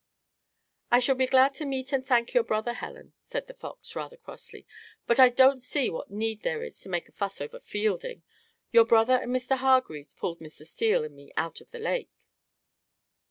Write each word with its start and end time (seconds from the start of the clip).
"I 0.89 0.97
shall 0.99 1.13
be 1.13 1.27
glad 1.27 1.53
to 1.53 1.63
meet 1.67 1.93
and 1.93 2.03
thank 2.03 2.33
your 2.33 2.43
brother, 2.43 2.73
Helen," 2.73 3.13
said 3.19 3.45
The 3.45 3.53
Fox, 3.53 3.95
rather 3.95 4.17
crossly. 4.17 4.65
"But 5.05 5.19
I 5.19 5.29
don't 5.29 5.61
see 5.61 5.91
what 5.91 6.09
need 6.09 6.41
there 6.41 6.63
is 6.63 6.79
to 6.79 6.89
make 6.89 7.07
a 7.07 7.11
fuss 7.11 7.39
over 7.39 7.59
Fielding. 7.59 8.23
Your 8.71 8.85
brother 8.85 9.13
and 9.17 9.29
Mr. 9.31 9.57
Hargreaves 9.57 10.15
pulled 10.15 10.39
Mr. 10.39 10.65
Steele 10.65 11.03
and 11.03 11.15
me 11.15 11.31
out 11.37 11.61
or 11.61 11.65
the 11.65 11.77
lake." 11.77 12.09